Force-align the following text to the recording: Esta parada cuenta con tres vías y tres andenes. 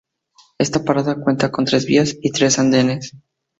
Esta 0.57 0.83
parada 0.83 1.21
cuenta 1.21 1.51
con 1.51 1.65
tres 1.65 1.85
vías 1.85 2.17
y 2.23 2.31
tres 2.31 2.57
andenes. 2.57 3.13